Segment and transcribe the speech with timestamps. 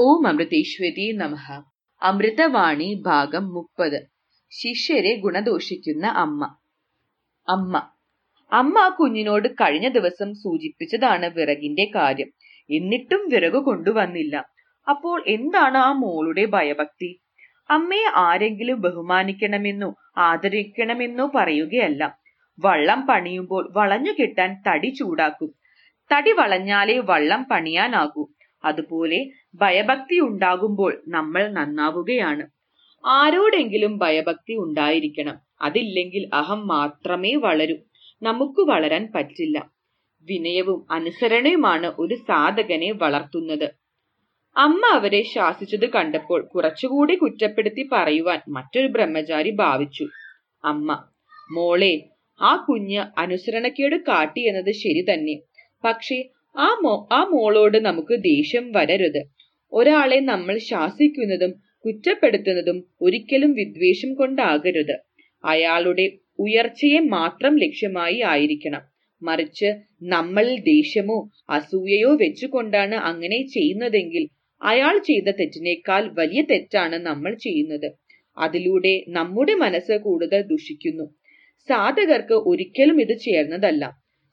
[0.00, 1.62] ഓം അമൃതേശ്വരി നമഹ
[2.02, 4.06] അമൃതവാണി ഭാഗം മുപ്പത്.
[4.50, 6.56] ശിഷ്യരെ ഗുണദോഷിക്കുന്ന അമ്മ.
[7.48, 7.90] അമ്മ.
[8.52, 12.30] അമ്മ കുഞ്ഞിനോട് കഴിഞ്ഞ ദിവസം സൂചിപ്പിച്ചതാണ് വിറകിന്റെ കാര്യം.
[12.70, 14.36] എന്നിട്ടും വിറക് കൊണ്ടുവന്നില്ല.
[14.88, 17.20] അപ്പോൾ എന്താണ് ആ മോളുടെ ഭയഭക്തി?
[17.70, 22.18] അമ്മയെ ആരെങ്കിലും ബഹുമാനിക്കണമെന്നോ ആദരിക്കണമെന്നോ പറയുകയല്ല.
[22.60, 25.54] വള്ളം പണിയുമ്പോൾ വളഞ്ഞു കിട്ടാൻ തടി ചൂടാക്കും.
[26.12, 28.37] തടി വളഞ്ഞാലേ വള്ളം പണിയാനാകൂ.
[28.64, 32.46] അതുപോലെ ഭയഭക്തി ഉണ്ടാകുമ്പോൾ നമ്മൾ നന്നാവുകയാണ്.
[33.06, 35.38] ആരോടെങ്കിലും ഭയഭക്തി ഉണ്ടായിരിക്കണം.
[35.62, 37.76] അതില്ലെങ്കിൽ അഹം മാത്രമേ വളരൂ.
[38.22, 39.70] നമുക്ക് വളരാൻ പറ്റില്ല.
[40.22, 43.70] വിനയവും അനുസരണയുമാണ് ഒരു സാധകനെ വളർത്തുന്നത്.
[44.56, 50.08] അമ്മ അവരെ ശാസിച്ചത് കണ്ടപ്പോൾ കുറച്ചുകൂടി കുറ്റപ്പെടുത്തി പറയുവാൻ മറ്റൊരു ബ്രഹ്മചാരി ഭാവിച്ചു.
[50.64, 51.04] അമ്മ
[51.50, 52.08] മോളെ
[52.40, 55.40] ആ കുഞ്ഞ് അനുസരണക്കേട് കാട്ടി എന്നത് ശരി തന്നെ.
[55.84, 59.20] പക്ഷേ ആ മോ ആ മോളോട് നമുക്ക് ദേഷ്യം വരരുത്.
[59.72, 61.52] ഒരാളെ നമ്മൾ ശാസിക്കുന്നതും
[61.84, 64.96] കുറ്റപ്പെടുത്തുന്നതും ഒരിക്കലും വിദ്വേഷം കൊണ്ടാകരുത്.
[65.44, 66.06] അയാളുടെ
[66.38, 68.82] ഉയർച്ചയെ മാത്രം ലക്ഷ്യമായി ആയിരിക്കണം.
[69.22, 69.68] മറിച്ച്
[70.14, 74.24] നമ്മൾ ദേഷ്യമോ അസൂയയോ വെച്ചുകൊണ്ടാണ് അങ്ങനെ ചെയ്യുന്നതെങ്കിൽ
[74.62, 77.88] അയാൾ ചെയ്ത തെറ്റിനേക്കാൾ വലിയ തെറ്റാണ് നമ്മൾ ചെയ്യുന്നത്.
[78.36, 81.06] അതിലൂടെ നമ്മുടെ മനസ്സ് കൂടുതൽ ദുഷിക്കുന്നു.
[81.68, 83.84] സാധകർക്ക് ഒരിക്കലും ഇത് ചേർന്നതല്ല.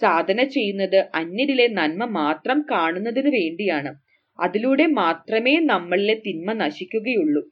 [0.00, 3.94] സാധന ചെയ്യുന്നത് അന്യരിലെ നന്മ മാത്രം കാണുന്നതിനു വേണ്ടിയാണ്.
[4.40, 7.42] അതിലൂടെ മാത്രമേ നമ്മളിലെ തിന്മ നശിക്കുകയുള്ളൂ.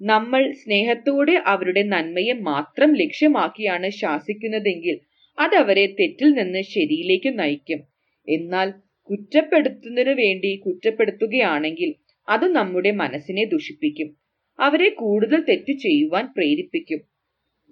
[0.00, 4.98] നമ്മൾ സ്നേഹത്തോടെ അവരുടെ നന്മയെ മാത്രം ലക്ഷ്യമാക്കിയാണ് ശാസിക്കുന്നതെങ്കിൽ
[5.38, 7.80] അതവരെ തെറ്റിൽ നിന്ന് ശരിയിലേക്ക് നയിക്കും.
[8.28, 8.68] എന്നാൽ
[9.10, 11.94] കുറ്റപ്പെടുത്തുന്നതിനു വേണ്ടി കുറ്റപ്പെടുത്തുകയാണെങ്കിൽ
[12.28, 14.08] അത് നമ്മുടെ മനസ്സിനെ ദുഷിപ്പിക്കും.
[14.58, 17.00] അവരെ കൂടുതൽ തെറ്റ് ചെയ്യുവാൻ പ്രേരിപ്പിക്കും.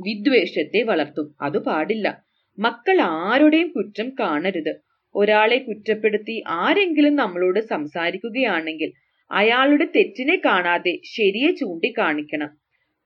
[0.01, 1.34] വിദ്വേഷത്തെ വളർത്തും.
[1.43, 2.25] അത് പാടില്ല.
[2.59, 4.75] മക്കൾ ആരുടെയും കുറ്റം കാണരുത്.
[5.15, 8.93] ഒരാളെ കുറ്റപ്പെടുത്തി ആരെങ്കിലും നമ്മളോട് സംസാരിക്കുകയാണെങ്കിൽ
[9.31, 12.51] അയാളുടെ തെറ്റിനെ കാണാതെ ശരിയെ ചൂണ്ടിക്കാണിക്കണം.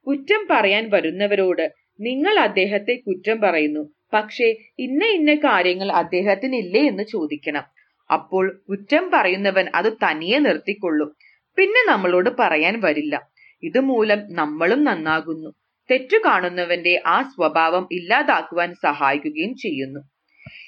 [0.07, 3.83] കുറ്റം പറയാൻ വരുന്നവരോട് നിങ്ങൾ അദ്ദേഹത്തെ കുറ്റം പറയുന്നു.
[4.13, 4.45] പക്ഷേ
[4.79, 7.67] ഇന്ന ഇന്ന കാര്യങ്ങൾ അദ്ദേഹത്തിനില്ലേ എന്ന് ചോദിക്കണം.
[8.11, 11.11] അപ്പോൾ കുറ്റം പറയുന്നവൻ അത് തനിയെ നിർത്തിക്കൊള്ളും.
[11.59, 13.15] പിന്നെ നമ്മളോട് പറയാൻ വരില്ല.
[13.63, 15.51] ഇതുമൂലം നമ്മളും നന്നാകുന്നു.
[15.91, 20.01] തെറ്റു കാണുന്നവന്റെ ആ സ്വഭാവം ഇല്ലാതാക്കുവാൻ സഹായിക്കുകയും ചെയ്യുന്നു.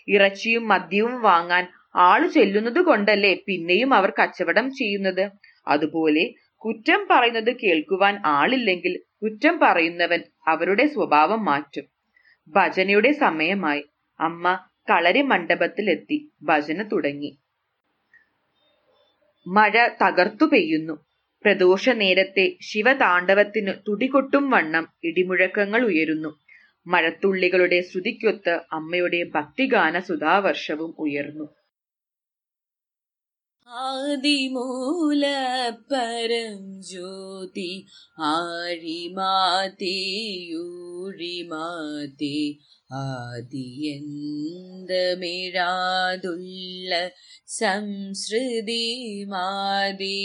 [0.08, 1.66] ഇറച്ചിയും മദ്യവും വാങ്ങാൻ
[1.96, 5.30] ആൾ ചെല്ലുന്നത് കൊണ്ടല്ലേ പിന്നെയും അവർ കച്ചവടം ചെയ്യുന്നത്?
[5.68, 11.84] അതുപോലെ കുറ്റം പറയുന്നത് കേൾക്കുവാൻ ആളില്ലെങ്കിൽ കുറ്റം പറയുന്നവൻ അവരുടെ സ്വഭാവം മാറ്റും.
[12.48, 13.84] ഭജനയുടെ സമയമായി.
[14.20, 16.32] അമ്മ കളരി മണ്ഡപത്തിലെത്തി.
[16.42, 17.38] ഭജന തുടങ്ങി.
[19.46, 21.11] മഴ തകർത്തു പെയ്യുന്നു.
[21.44, 26.30] പ്രദോഷ നേരത്തെ ശിവതാണ്ഡവത്തിന് തുടികൊട്ടും വണ്ണം ഇടിമുഴക്കങ്ങൾ ഉയരുന്നു.
[26.86, 31.48] മഴത്തുള്ളികളുടെ ശ്രുതിക്കൊത്ത് അമ്മയുടെ ഭക്തിഗാന സുധാവർഷവും ഉയർന്നു.
[33.68, 35.24] ആദിമൂല
[35.90, 37.86] പരം ജ്യോതി
[41.11, 42.37] ആഴിമാതേയൂഴിമാതേ
[42.97, 44.01] ആദിയന്തമിഴാതുള്ള
[47.57, 48.85] സംസൃതി
[49.29, 50.17] മാതേ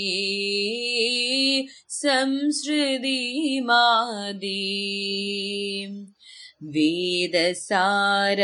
[1.98, 3.20] സംസൃതി
[3.62, 4.58] മാതേ
[6.74, 8.40] വേദസാര